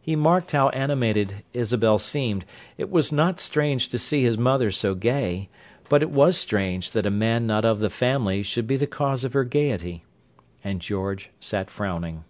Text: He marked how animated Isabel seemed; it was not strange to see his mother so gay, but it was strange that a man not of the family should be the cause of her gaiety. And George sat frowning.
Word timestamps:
He 0.00 0.14
marked 0.14 0.52
how 0.52 0.68
animated 0.68 1.42
Isabel 1.52 1.98
seemed; 1.98 2.44
it 2.78 2.88
was 2.88 3.10
not 3.10 3.40
strange 3.40 3.88
to 3.88 3.98
see 3.98 4.22
his 4.22 4.38
mother 4.38 4.70
so 4.70 4.94
gay, 4.94 5.48
but 5.88 6.02
it 6.02 6.10
was 6.10 6.38
strange 6.38 6.92
that 6.92 7.04
a 7.04 7.10
man 7.10 7.48
not 7.48 7.64
of 7.64 7.80
the 7.80 7.90
family 7.90 8.44
should 8.44 8.68
be 8.68 8.76
the 8.76 8.86
cause 8.86 9.24
of 9.24 9.32
her 9.32 9.42
gaiety. 9.42 10.04
And 10.62 10.80
George 10.80 11.30
sat 11.40 11.68
frowning. 11.68 12.22